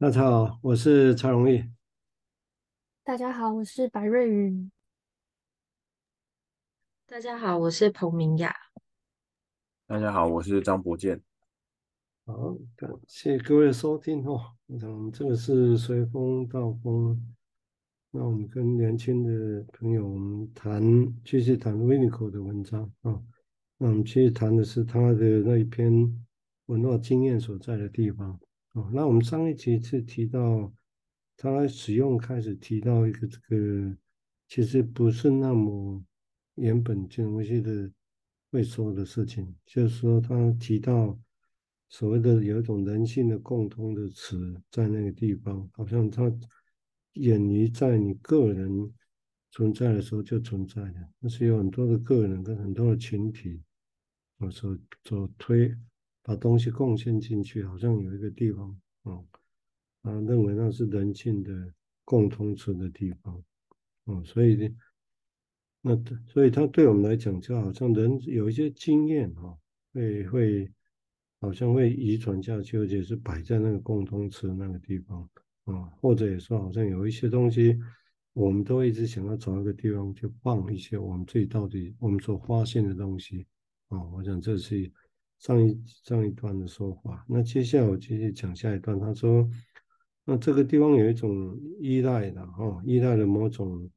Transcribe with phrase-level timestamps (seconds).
[0.00, 1.62] 大家好，我是蔡荣义。
[3.04, 4.72] 大家好，我是白瑞云。
[7.06, 8.50] 大家好，我是彭明雅。
[9.86, 11.20] 大家好，我是张博健。
[12.24, 14.40] 好，感谢各位的收听哦。
[14.68, 17.22] 我想这个是随风到风，
[18.10, 20.82] 那我们跟年轻的朋友我们谈，
[21.22, 23.22] 继续谈 Winnicott 的文章啊。
[23.76, 25.92] 那我们继续谈的是他的那一篇
[26.64, 28.40] 文化经验所在的地方。
[28.92, 30.72] 那我们上一集是提到
[31.36, 33.96] 他使用开始提到一个这个，
[34.48, 36.04] 其实不是那么
[36.54, 37.90] 原本金融系的
[38.50, 41.18] 会说的事情，就是说他提到
[41.88, 46.30] 所谓的有一种人性的共通的词在那个地方，好像他
[47.14, 48.92] 远离在你个人
[49.50, 53.62] 存在的时候就存在的，那是有很多的个人跟很多的群体，
[54.38, 55.74] 我所所推。
[56.22, 59.24] 把东西贡献进去，好像有一个地方，哦，
[60.02, 61.72] 啊，认为那是人性的
[62.04, 63.42] 共通处的地方，
[64.04, 64.74] 哦，所以，
[65.80, 65.96] 那
[66.26, 69.58] 所以他对我们来讲，就好像人有一些经验，哈，
[69.94, 70.70] 会会
[71.40, 75.28] 好像会遗传下去，而且是摆在那个共通处那个地方，
[75.64, 77.78] 啊，或者也说，好像有一些东西，
[78.34, 83.46] 我们都一直想要找一个地方去放一些我们自己到底我们所发现的东西，
[83.88, 84.92] 啊，我想这是。
[85.40, 89.00] 上一上一段的说法，那接下来我继续讲下一段。
[89.00, 89.48] 他说，
[90.26, 93.90] 那这个地方有一种依赖的哈，依赖了某种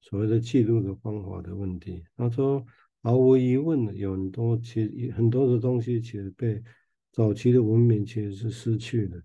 [0.00, 2.04] 所谓的记录的方法的问题。
[2.16, 2.64] 他说，
[3.02, 6.62] 毫无疑问的，有很多其实很多的东西其实被
[7.10, 9.20] 早期的文明其实是失去的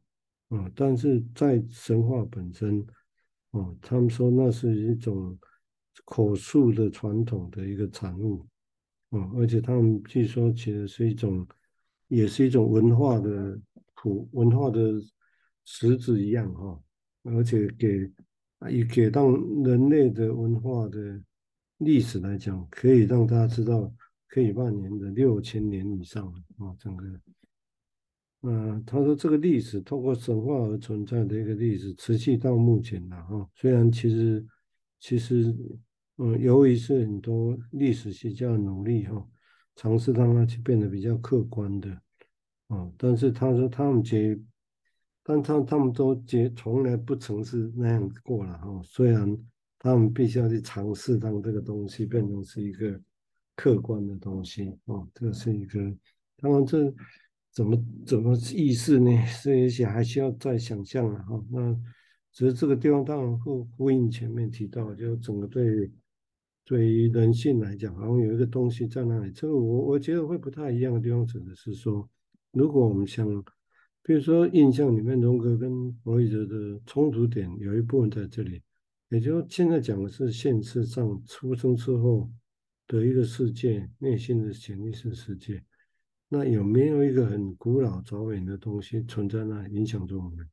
[0.47, 0.71] 啊。
[0.73, 2.83] 但是在神话本身，
[3.51, 5.37] 哦，他们说那是一种
[6.03, 8.43] 口述的传统的一个产物
[9.11, 11.47] 啊，而且他们据说其实是一种。
[12.09, 13.57] 也是一种文化的
[13.95, 14.99] 土，文化的
[15.63, 16.81] 实质一样哈，
[17.23, 18.11] 而且给
[18.69, 19.29] 也给到
[19.63, 21.21] 人类的文化的
[21.77, 23.93] 历史来讲，可以让大家知道
[24.27, 26.27] 可以蔓延的六千年以上
[26.57, 27.05] 啊，整个。
[28.41, 33.49] 嗯，他说这个历史通过神话而存在的一个历史，持续到目前了哈。
[33.53, 34.45] 虽然其实
[34.99, 35.55] 其实
[36.17, 39.23] 嗯，由于是很多历史学家的努力哈。
[39.79, 41.89] 尝试让他去变得比较客观的，
[42.67, 44.37] 啊，但是他说他们结，
[45.23, 48.81] 但他他们都结从来不曾是那样过了哈。
[48.83, 49.37] 虽然
[49.77, 52.99] 他们必须要去尝试让这个东西变成是一个
[53.55, 55.79] 客观的东西，啊，这是一个，
[56.35, 56.93] 当然这
[57.53, 59.09] 怎么怎么意思呢？
[59.41, 61.41] 这一些还需要再想象了哈。
[61.49, 61.73] 那
[62.33, 65.89] 只是这个地方当然会呼应前面提到，就整个对。
[66.69, 69.31] 对于人性来讲，好像有一个东西在那里。
[69.31, 72.07] 这个我我觉得会不太一样的地方，指的是说，
[72.51, 73.27] 如果我们想，
[74.03, 78.61] 比如说印象里面，荣格跟弗洛伊德的冲突点有一部分在这里，
[79.09, 82.29] 也就现在讲的是现实上出生之后
[82.85, 85.63] 的一个世界，内心的潜意识世界。
[86.27, 90.47] 那有没有一个很古老早远的东西存在那里影响着我们？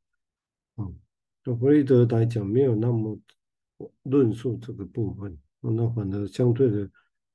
[0.78, 0.94] 嗯，
[1.42, 3.20] 对弗洛伊德来讲，没有那么
[4.04, 5.36] 论述这个部分。
[5.70, 6.90] 那反正相对的，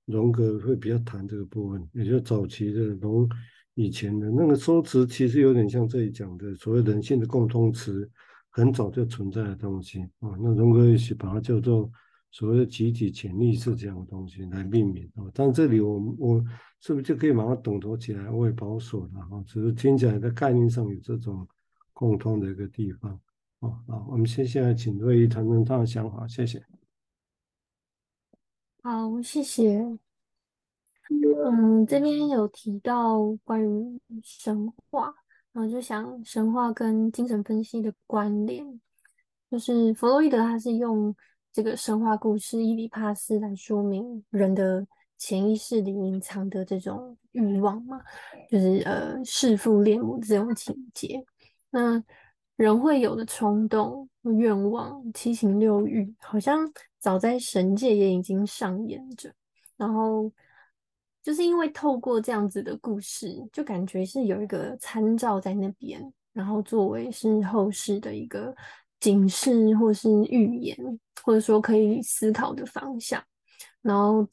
[0.05, 3.27] 荣格会比较谈这个部分，也就是早期的荣
[3.75, 8.09] 以前的那个说辞，其实有点像这里讲的所谓人性的共通词，
[8.49, 10.35] 很早就存在的东西啊。
[10.41, 11.89] 那荣格也许把它叫做
[12.31, 15.23] 所谓的集体潜意识这样的东西来命名啊。
[15.33, 16.43] 但这里我我
[16.81, 18.29] 是不是就可以把它统合起来？
[18.29, 21.47] 我也保守了哈，只是听起来在概念上有这种
[21.93, 23.11] 共通的一个地方
[23.61, 23.69] 啊。
[23.87, 26.80] 好，我们接下来请瑞仪谈谈他的想法，谢谢。
[28.83, 29.79] 好，谢谢。
[31.09, 35.13] 嗯，这边有提到关于神话，
[35.51, 38.81] 然后就想神话跟精神分析的关联，
[39.51, 41.15] 就是弗洛伊德他是用
[41.53, 48.01] 这个神话故事伊底帕斯来说明人的潜意识里隐藏的这种欲望嘛，
[48.49, 51.23] 就是呃弑父恋母这种情节，
[51.69, 52.03] 那
[52.55, 56.67] 人会有的冲动、愿望、七情六欲，好像。
[57.01, 59.33] 早在神界也已经上演着，
[59.75, 60.31] 然后
[61.23, 68.55] 就是因为透过这样子的故事，就感觉是有一个参照在那边，然后作为是后世的一个
[68.99, 70.77] 警示或是预言，
[71.23, 73.19] 或者说可以思考的方向。
[73.81, 74.27] 然后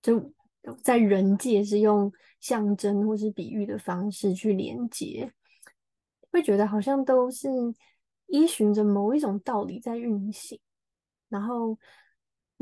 [0.00, 0.32] 就
[0.80, 5.28] 在人界是用象征或是比喻的方式去连接，
[6.30, 7.48] 会觉得好像都是
[8.26, 10.60] 依循着某一种道理在运行，
[11.28, 11.76] 然后。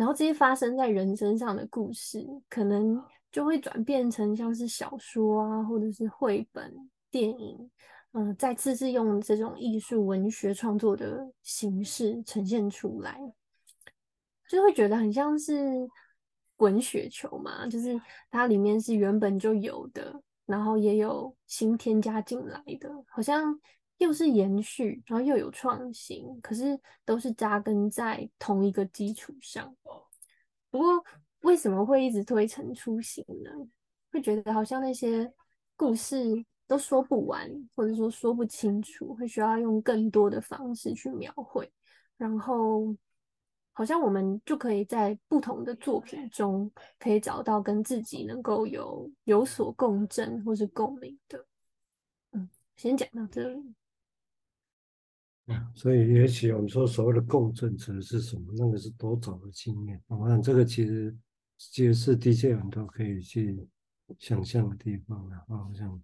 [0.00, 2.98] 然后这些发生在人身上的故事，可能
[3.30, 6.74] 就会转变成像是小说啊，或者是绘本、
[7.10, 7.70] 电影，
[8.12, 13.20] 嗯、再次是用这种艺术文学创作的形式呈现出来，
[14.48, 15.54] 就会觉得很像是
[16.56, 18.00] 滚雪球嘛，就是
[18.30, 23.54] 它里面是原本就有的，然后也有新添加进来的，好像
[24.00, 29.76] 又是延续，然后又有创新，可是都是扎根在同一个基础上。
[30.70, 31.04] 不过
[31.42, 33.50] 为什么会一直推陈出新呢？
[34.10, 35.30] 会觉得好像那些
[35.76, 36.16] 故事
[36.66, 41.70] 都说不完，或者说说不清楚，会需要用更多的方式去描绘，
[42.16, 42.96] 然后
[43.72, 51.44] 好像我们就可以在不同的作品中，可以找到跟自己能够有有所共振或是共鸣的。
[52.32, 53.74] 嗯，先讲到这里。
[55.74, 58.42] 所以也许我们说所谓的共振指的是什么？
[58.56, 60.00] 那个是多早的经验。
[60.08, 61.16] 我想这个其实
[61.56, 63.66] 其实是的确很多可以去。
[64.18, 66.02] 想象的地方啊，好像，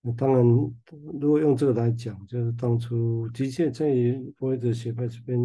[0.00, 0.44] 那当然，
[1.20, 5.38] 如果用这个来讲，就是当初的确在于佛学学派这边，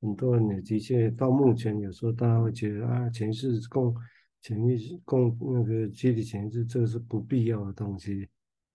[0.00, 3.94] 很多人也的确到目前，有时候大家会觉得啊，前世共
[4.42, 8.28] 潜意识共那个集体潜意识，这个是不必要的东西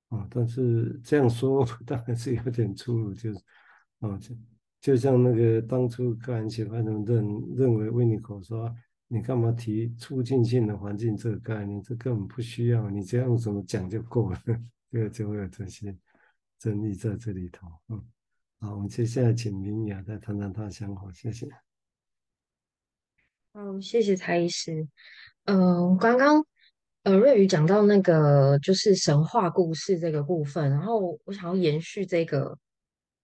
[0.08, 0.26] 啊。
[0.30, 3.40] 但是这样说 当然是有点出入，就是
[4.08, 4.36] 啊，就
[4.80, 8.74] 就像那个当初个人喜欢的认认为维尼口说。
[9.10, 11.80] 你干嘛提促进性的环境这个概念？
[11.84, 14.42] 这根本不需要，你这样怎么讲就够了。
[14.90, 15.96] 这个就会有这些
[16.58, 17.68] 争议在这里头。
[17.90, 18.04] 嗯，
[18.60, 21.48] 好，我们接下来请明雅再谈谈她的想法，谢谢。
[23.52, 24.88] 嗯，谢谢蔡医师。
[25.46, 26.44] 嗯，刚刚
[27.04, 32.58] 呃瑞宇讲到那个就是神话故事这个部分，然后我想要延续这个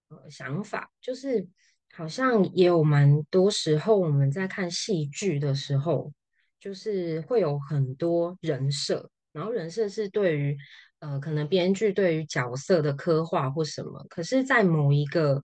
[0.09, 1.47] 呃想法，就是。
[1.91, 6.13] 好像也有蛮多时候，我们在看戏剧的时候，
[6.59, 10.55] 就是会有很多人设，然后人设是对于
[10.99, 15.43] 呃，可能编剧对于角色的刻画或什么，可是，在某一个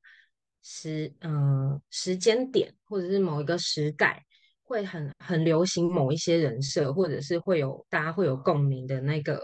[0.62, 4.24] 时呃时间点，或者是某一个时代，
[4.62, 9.42] 会很很流行某一些人设，或者是会有大家会有共鸣的那个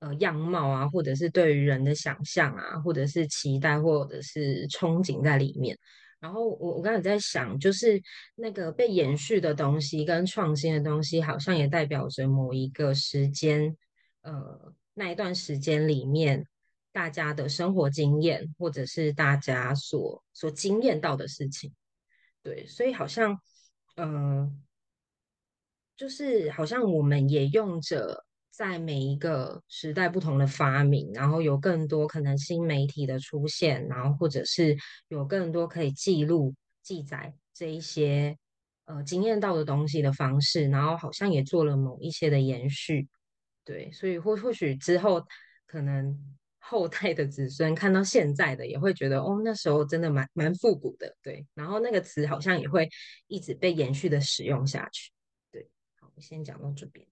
[0.00, 5.76] 呃样貌啊，或者是对于人的想象啊，或者是期待，或者是憧憬在里面。
[6.20, 8.00] 然后我我刚才在想，就是
[8.34, 13.76] 那个被延续的东西跟创新的东西，好像也代表着某一个时间，
[14.22, 16.44] 呃，那一段时间里面
[16.92, 21.72] 大家的生活经验，或者是大家所所经验到的事情，
[22.42, 23.40] 对，所以好像，
[23.96, 24.52] 嗯、呃，
[25.96, 28.24] 就是好像我们也用着。
[28.58, 34.76] 在每一个时代不同的发明，然后有更多可能新媒体的出现，然后或者是
[35.06, 36.52] 有更多可以记录、
[36.82, 38.36] 记载这一些
[38.86, 43.06] 呃经验到的东西的方式，然后好像也做了某一些的延续，
[43.64, 45.24] 对，所以或或许之后
[45.64, 46.18] 可能
[46.58, 52.88] 后代的子孙看到现在的也会觉得哦，那时候真的蛮蛮复古的，对，然后那个词好像也会
[53.28, 55.12] 一直被延续的使用下去，
[55.52, 55.70] 对，
[56.00, 57.06] 好，我先讲到这边。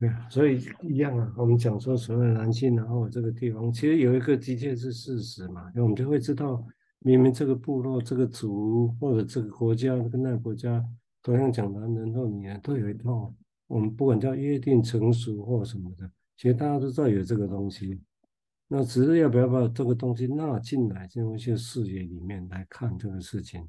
[0.00, 1.30] 对啊，所以一样啊。
[1.36, 6.66] 我们讲说所有男性，然后这个地方其实有一个的确是事实嘛，我们就会知道，
[7.00, 10.82] 明明这个部落、这个族或者这个国家跟那个国家，
[11.22, 13.34] 同样讲男人或女人都有一套，
[13.66, 18.00] 我们不管叫约定成熟或什么的，其实大家都知道有这个东西。
[18.72, 23.68] 那只是要不要把这个东西纳进来，进入一些视野里面来看这个事情，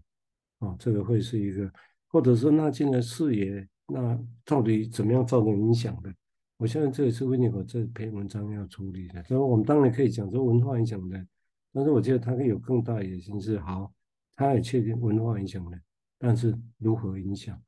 [0.60, 1.70] 啊，这个会是一个，
[2.08, 6.14] 或者说纳进来视野，那到底怎么样造成影响的？
[6.62, 11.26] 我相信这也是维尼口这篇文章要处理的，所以我们当然可以讲说文化影响的，
[11.74, 13.92] 但是我觉得他可以有更大野心是好，
[14.36, 15.82] 他也确定文化影响的，
[16.20, 17.60] 但是如何影响？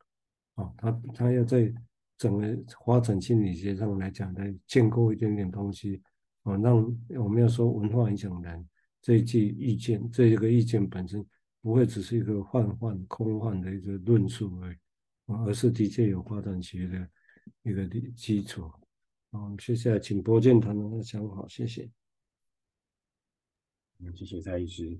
[0.54, 1.74] 啊，他他要在
[2.20, 6.00] 整个发展心理学上来讲，来建构一点点东西，
[6.44, 6.78] 啊，让
[7.18, 8.70] 我们要说文化影响人
[9.02, 11.26] 这一句意见，这一个意见本身
[11.64, 14.78] 不会只是一个幻幻空幻的一个论述而已，
[15.48, 17.10] 而是的确有发展学的
[17.64, 18.72] 一个基础。
[19.34, 21.90] 好，接下来请博建谈谈他的想法，谢谢。
[24.00, 24.96] 嗯，谢谢蔡医师。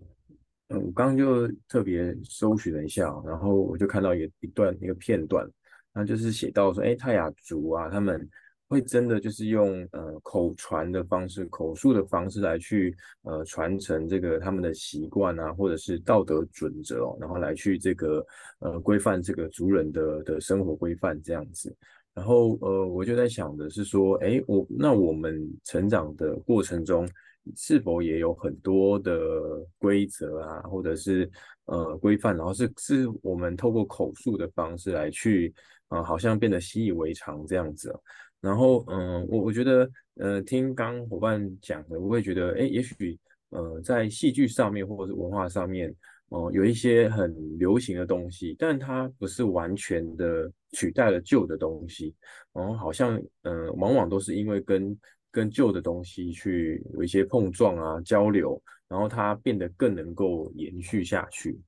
[0.70, 5.48] 嗯，我刚刚就特别搜寻了一下，然后我就看到一一段一个片段，
[5.94, 8.28] 那就是写到说，哎，泰雅族啊，他们
[8.68, 18.26] 会真的就是用呃口传的方式、口述的方式来去呃传承这个他们的习惯啊，或者是道德准则，然后来去这个
[18.62, 21.76] 呃规范这个族人的的生活规范这样子。
[22.14, 27.08] 然后，呃，我就在想的是说，哎，我那我们成长的过程中，
[27.56, 31.30] 是否也有很多的规则啊，或者是
[31.66, 35.54] 呃规范，然后是是我们透过口述的方式来去，
[35.90, 37.92] 呃，好像变得习以为常这样子。
[38.40, 43.18] 然后，嗯、我我觉得，呃，听刚伙伴讲的，我会觉得，哎，也许，
[43.50, 45.96] 呃，在戏剧上面或者是文化上面，
[46.34, 52.16] 哦、有一些很流行的东西，但它不是完全的取代了旧的东西，
[52.52, 55.00] 然后好像，嗯、呃，往往都是因为跟
[55.30, 61.62] 跟旧的东西去有一些碰撞啊、交流，然后它变得更能够延续下去。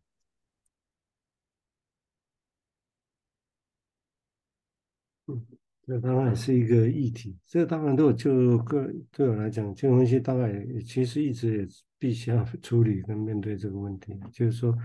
[5.27, 5.45] 嗯。
[5.87, 7.37] 这当然也是一个议题。
[7.45, 10.51] 这当然，对我就个对我来讲，金融分析大概
[10.83, 11.67] 其实一直也
[11.97, 14.17] 必须要处理跟面对这个问题。
[14.31, 14.77] 就是说，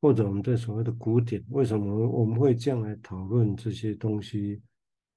[0.00, 4.60] 或者我们对所谓的古典，为什么我们会这样来讨论这些东西？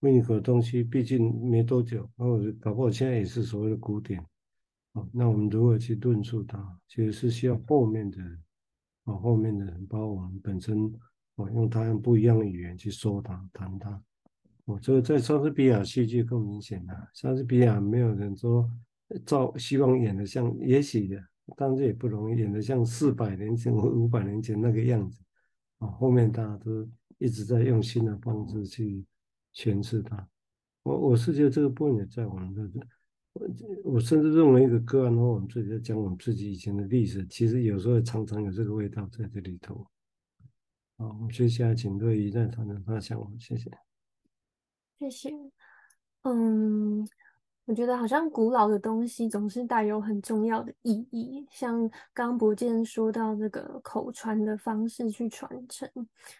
[0.02, 4.24] 维尼口的东西毕竟没多久，然后搞不好现在也是所谓的古典。
[4.94, 6.80] 啊，那我们如何去论述它？
[6.88, 8.18] 其实是需要后面的
[9.06, 10.86] 啊，后面的人包括我们本身
[11.36, 14.00] 啊，用他用不一样的语言去说它、谈它。
[14.66, 16.94] 我这个在莎士比亚戏剧更明显了。
[17.14, 18.70] 莎士比亚没有人说
[19.26, 21.24] 照希望演得像，也许的，
[21.56, 25.24] 但是也不容易演得像四百年前或五百年前那个样子。
[25.78, 26.90] 啊，后面大家都
[27.20, 29.06] 一直在用新的方式去
[29.54, 30.28] 诠释它。
[30.82, 32.88] 我我是觉得这个部分也在我们的，
[33.34, 33.48] 我
[33.84, 39.86] 我甚至认为一个个案，的话我们自己在讲我们自己以前的历史，其实有时候常常有这个味道在这里头。
[40.98, 43.70] 好，我们接下来请乐怡再谈谈他想法，谢谢。
[44.98, 45.30] 谢谢。
[46.24, 47.08] 嗯，
[47.68, 51.78] 我觉得好像古老的东西总是带有很重要的意义，像
[52.14, 55.86] 刚博健说到这个口传的方式去传承，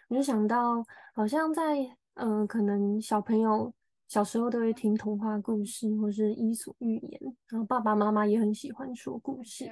[0.08, 0.82] 我就想到
[1.12, 1.80] 好像在
[2.14, 3.70] 嗯、呃，可能小朋友
[4.08, 9.70] 小时候都会听童话故事或是伊索寓言，然后爸爸妈妈也很喜欢说故事，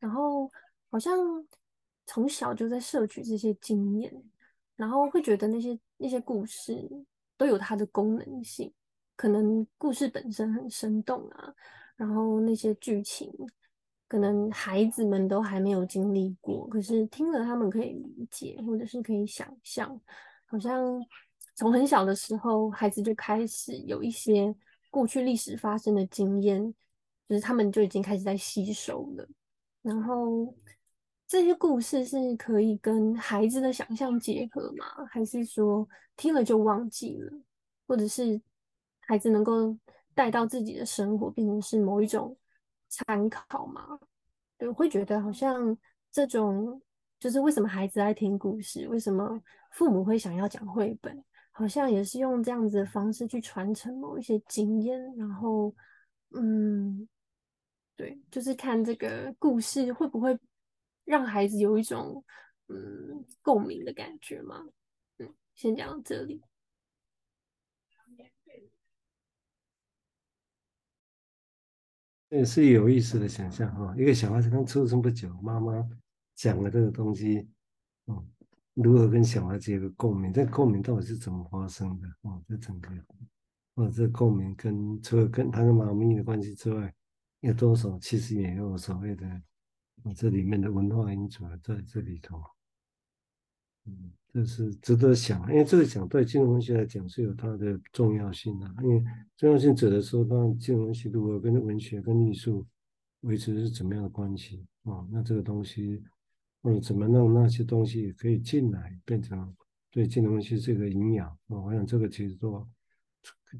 [0.00, 0.50] 然后
[0.90, 1.16] 好像
[2.04, 4.12] 从小就在摄取这些经验，
[4.74, 7.06] 然后会觉得那些那些故事。
[7.38, 8.70] 都有它的功能性，
[9.20, 11.54] 可能故事本身很生动啊，
[11.94, 13.30] 然后那些剧情
[14.08, 20.00] 可能孩子们都还没有经历过，可是听了他们可以理解，或者是可以想象，
[20.46, 20.82] 好像
[21.54, 24.54] 从很小的时候，孩子就开始有一些
[24.88, 26.74] 过去历史发生的经验，
[27.28, 29.28] 就是他们就已经开始在吸收了，
[29.82, 30.54] 然后。
[31.28, 34.84] 这些故事是可以跟孩子的想象结合吗？
[35.08, 37.30] 还是说听了就忘记了，
[37.86, 38.40] 或者是
[39.10, 39.76] 孩子能够
[40.14, 42.38] 带到自己的生活，变成是某一种
[42.88, 43.98] 参考嘛？
[44.56, 45.76] 对，我会觉得好像
[46.12, 46.80] 这种
[47.18, 55.74] 就是为什么孩子爱听故事，为什么父母会想要讲绘本，好像也是用这样子的方式去传承某一些经验，然后
[56.36, 57.08] 嗯，
[57.96, 60.38] 对，就是看这个故事会不会。
[61.06, 62.22] 让孩子有一种
[62.68, 64.64] 嗯共鸣的感觉嘛？
[65.18, 66.40] 嗯，先讲到这里。
[72.30, 75.86] 这是有意思的想象哈，一个小孩子刚出生不久，妈妈
[76.36, 77.48] 讲了这个东西，
[78.06, 78.24] 嗯，
[78.74, 80.32] 如何跟小孩子有个共鸣？
[80.32, 82.08] 这个共鸣到底是怎么发生的？
[82.22, 82.90] 哦，这整个，
[83.74, 86.94] 哦，这共鸣跟除了跟他跟妈咪的关系之外，
[87.40, 89.42] 有多少其实也有所谓的。
[90.16, 92.42] 这里面的文化因素在这里头，
[93.86, 99.02] 嗯，这是值得想，因为这个讲对金融分析来讲是有它的重要性的，因为
[99.36, 102.66] 重要性指的是当金融学如何跟文学跟艺术
[103.20, 105.06] 维持是怎么样的关系啊？
[105.10, 106.02] 那这个东西
[106.62, 109.54] 或者怎么让那些东西可以进来，变成
[109.90, 111.60] 对金融分析这个营养啊？
[111.60, 112.68] 我想这个其实都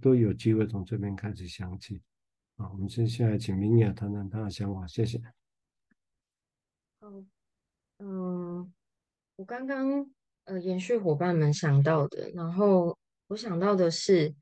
[0.00, 2.00] 都有机会从这边开始想起
[2.56, 2.70] 啊。
[2.70, 5.20] 我们接下来请明雅谈谈她的想法，谢谢。
[7.00, 7.26] 嗯
[7.98, 8.72] 嗯，
[9.40, 10.06] 我刚刚
[10.44, 12.94] 呃延续伙伴们想到的，然后
[13.28, 14.34] 我想到的是，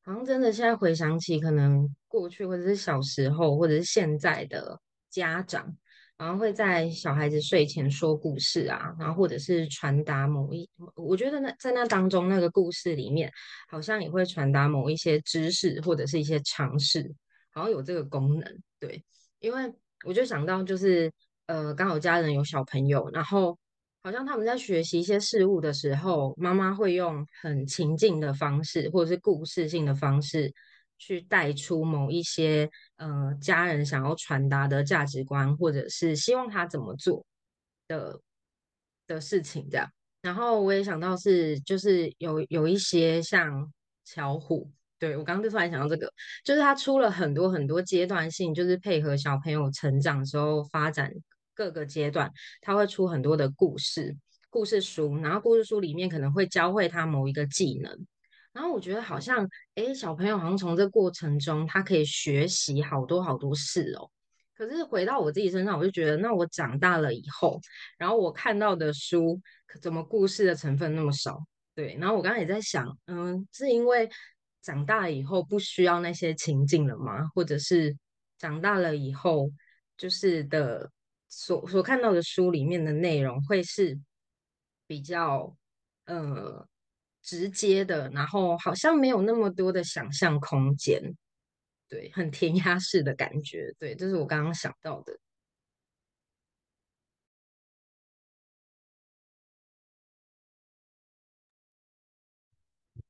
[0.00, 5.76] 好像真的现在回想起，可能过去或者是小时候，或者是现在的家长，
[6.16, 13.30] 然后会在小孩子睡前说故事啊，然后或者是传达某一，我觉得那在那当中那个故事里面，
[13.68, 17.14] 好像也会传达某一些知识或者是一些常识，
[17.52, 19.04] 好像有这个功能，对，
[19.40, 19.70] 因为
[20.06, 21.12] 我就想到就是。
[21.48, 23.58] 呃，刚好家人有小朋友，然后
[24.08, 30.50] 好像他们在学习一些事物的时候，妈妈会用很情境的方式，或者是故事性的方式，
[30.96, 37.22] 去带出某一些呃家人想要传达的价值观，或者是希望他怎么做
[37.86, 38.18] 的
[39.06, 39.86] 的事情这样。
[40.22, 43.70] 然后我也想到是，就是有有一些像
[44.06, 44.70] 巧虎。
[44.98, 46.10] 对，我刚刚就突然想到这个，
[46.42, 51.12] 就是他出了很多很多阶段性，就是配合小朋友成长的时候发展。
[51.58, 54.16] 各个阶段，他会出很多的故事、
[54.48, 58.06] 故事书，然后故事书里面可能会教会他某一个技能。
[58.52, 64.08] 然后我觉得好像，诶，小朋友好像从这过程中，他可以学习好多好多事哦。
[64.54, 67.60] 可是回到我自己身上，我就觉得，那我长大了以后，
[67.98, 69.40] 然后我看到的书，
[69.82, 71.44] 怎么故事的成分那么少？
[71.74, 71.96] 对。
[72.00, 74.08] 然后我刚刚也在想，嗯，是因为
[74.62, 77.28] 长大以后不需要那些情境了吗？
[77.34, 77.96] 或者是
[78.38, 79.50] 长大了以后，
[79.96, 80.88] 就是的
[81.28, 83.98] 所所看到的书里面的内容会是
[84.86, 85.56] 比较，
[86.06, 86.66] 呃。
[87.20, 91.02] 直接的，然后好像没有那么多的想象空间，
[91.86, 95.18] 对，很填鸭式的感觉，对，这是我刚刚想到的。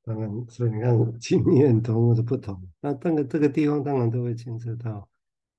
[0.03, 5.09] 当然，所以你看，经验多么的不同，那这个这个地方当然都会牵涉到，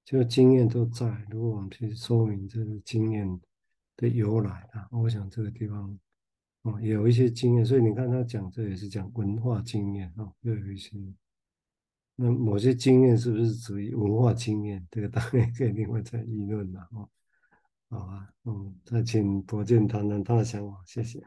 [0.10, 1.06] 就经验都在。
[1.30, 3.40] 如果我们去说明这个经验
[3.96, 6.00] 的由来啊，我想这个地方。
[6.64, 10.98] 哦，也有一些经验，所以你看他讲这也是讲文化经验哦，又有一些。
[12.16, 14.86] 那某些经验是不是属于文化经验？
[14.90, 17.10] 这个当然可以另外再议论了哦。
[17.90, 21.24] 好啊，嗯，再请伯健谈谈他的想法，谢谢。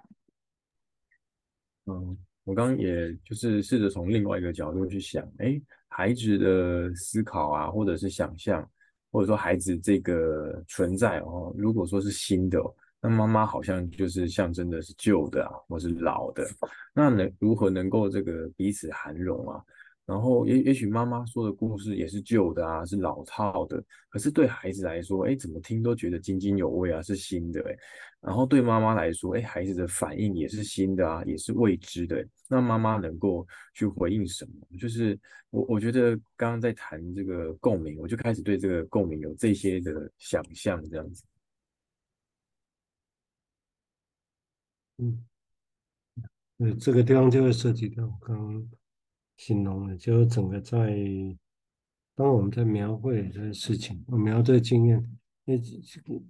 [1.86, 5.58] 嗯，我刚刚也就是试着从另外一个角度去想，哎，
[5.94, 8.68] 孩子的思考啊，或者是想象，
[9.10, 12.58] 或者说孩子这个存在哦，如果说是新的。
[13.04, 16.46] 那妈妈好像就是象征的是旧的啊，或是老的，
[16.94, 19.60] 那能如何能够这个彼此涵容啊？
[20.04, 27.76] 然后也也许妈妈说的故事也是旧的啊，是老套的，可是对孩子来说，哎，怎么听都觉得津津有味啊，是新的哎。
[28.20, 32.24] 然后对妈妈来说，哎，孩子的反应也是新的啊，也是未知的。
[32.48, 34.76] 那妈妈能够去回应什么？
[34.78, 35.18] 就是
[35.50, 41.24] 我我觉得刚刚在谈这个共鸣，我就开始对这个共鸣有这些的想象，这样子。
[44.98, 45.24] 嗯，
[46.58, 48.70] 呃，这个地方就会涉及到刚刚
[49.44, 50.96] 形容的，就整个在
[52.14, 55.54] 当我们在描绘这些事情，我描这个经验，那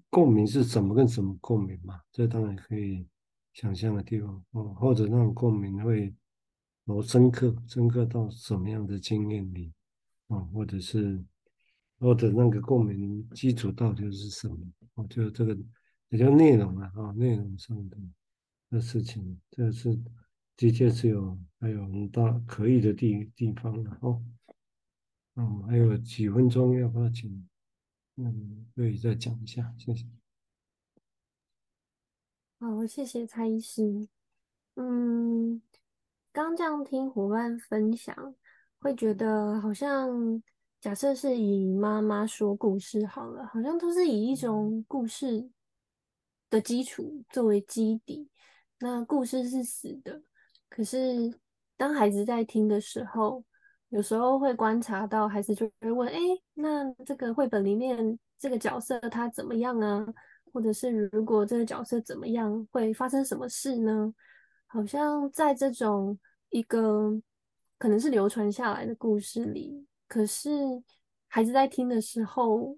[0.08, 2.00] 共鸣是什么跟什么共鸣嘛？
[2.10, 3.06] 这当然可以
[3.52, 6.14] 想象的地方哦，或者那种共鸣会
[6.86, 9.72] 有深刻，深刻到什么样的经验里
[10.28, 10.38] 啊？
[10.54, 11.22] 或者是
[11.98, 14.56] 或者那个共鸣基础到底是什么？
[14.94, 15.54] 哦，就这个
[16.08, 17.96] 也就内容啊，啊，内容上的。
[18.70, 20.00] 的事情，这是
[20.56, 24.22] 的确是有还有很大可以的地地方的哦。
[25.34, 27.48] 嗯，还有几分钟，要不要请
[28.16, 29.74] 嗯可以再讲一下？
[29.78, 30.06] 谢谢。
[32.58, 34.08] 好，谢谢蔡医师。
[34.74, 35.60] 嗯，
[36.32, 38.34] 刚这样听伙伴分享，
[38.78, 40.42] 会觉得好像
[40.80, 45.50] 假设是以妈妈说故事好了，好像都是以一种故事
[46.48, 48.28] 的基础作为基底。
[48.78, 50.22] 那故事是死的，
[50.74, 51.30] 可是
[51.76, 53.44] 当孩子在听的时候，
[53.90, 56.18] 有时候会观察到孩子就会问：“哎，
[56.54, 60.02] 那这个绘本里面这个角色他怎么样啊？
[60.50, 64.14] 或者是如果这个角色怎么样，会发生什么事呢？”
[64.66, 67.20] 好像在这种一个
[67.76, 70.50] 可能是流传下来的故事里，可是
[71.28, 72.74] 孩子在听的时候，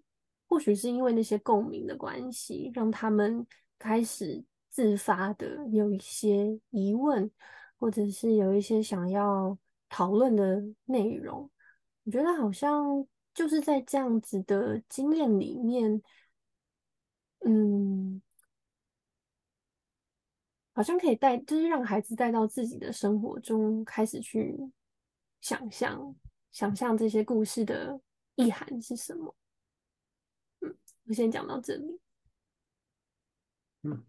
[0.49, 3.47] 或许是因为那些共鸣的关系，让他们
[3.79, 4.45] 开始。
[4.75, 7.31] 自发的有一些疑问，
[7.79, 9.57] 或者是有一些想要
[9.89, 11.51] 讨论的内容，
[12.05, 16.03] 我觉得好像就是在这样子的经验里面，
[17.41, 18.23] 嗯，
[20.73, 24.57] 好像可以带，就是让孩子带到自己的生活中，开始去
[25.41, 26.15] 想象，
[26.51, 28.01] 想象这些故事的
[28.37, 29.37] 意涵是什么。
[30.61, 32.01] 嗯，我先讲到这里。
[33.83, 34.05] 嗯。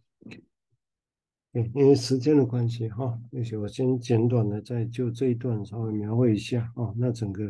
[1.74, 6.94] 因为时间的关系哈，也许我先简短的再就这一段稍微描绘一下啊。
[6.98, 7.50] 那整个，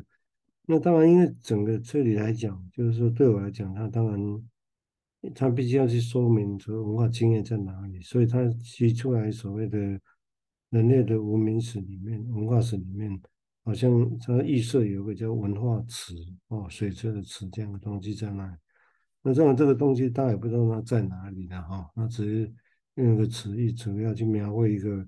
[0.68, 4.20] 那当然，因为整个这里来讲，就是说对我来讲，他当然
[5.34, 9.80] 他必须要去说明说文化经验在哪里，所以他提出来所谓的
[10.70, 13.20] 人类的文明史里面、文化史里面，
[13.64, 16.14] 好像他预设有个叫文化池
[16.50, 18.54] 哦，水车的池这样的东西在那里。
[19.24, 22.54] 那这样这个东西，大家也不知道它在哪里的哈，那只是。
[22.96, 25.06] 用个词义主要去描绘一个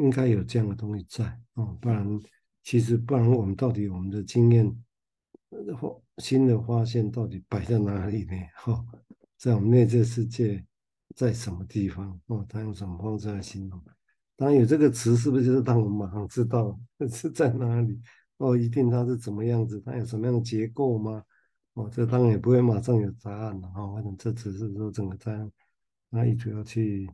[0.00, 2.06] 应该有这样的东西在哦，不然
[2.62, 4.74] 其实不然我们到底我们的经验
[5.78, 8.32] 或新的发现到底摆在哪里呢？
[8.54, 8.84] 哈，
[9.38, 10.64] 在我们内在世界
[11.14, 12.18] 在什么地方？
[12.26, 13.82] 哦，他用什么方式来形容？
[14.34, 16.78] 当然有这个词，是不是就是当我们马上知道
[17.10, 18.00] 是在哪里？
[18.38, 19.80] 哦，一定它是怎么样子？
[19.80, 21.22] 它有什么样的结构吗？
[21.74, 23.94] 哦，这当然也不会马上有答案了哈。
[23.94, 25.50] 反正这只是说整个这样，
[26.10, 27.08] 那一主要去。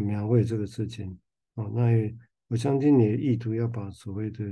[0.00, 1.18] 描绘这个事情，
[1.54, 1.82] 哦，那
[2.48, 4.44] 我相信你的意图要把所谓的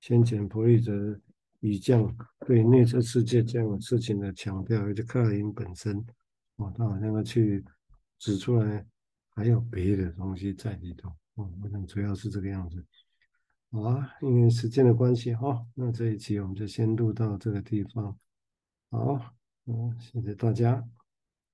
[0.00, 1.20] 先前弗洛伊德
[1.60, 5.98] 以这样对内测世界这样的事情的强调，而且克莱因本身，
[6.56, 7.64] 哦，他好像要去
[8.18, 8.84] 指出来
[9.34, 12.84] 还有别的东西在里头，哦，我想主要是这个样子。
[13.70, 18.18] 好啊，因为时间的关系哈、哦，那这一期我们就先录到这个地方。
[18.90, 19.34] 好，
[19.66, 20.86] 嗯，谢谢大家。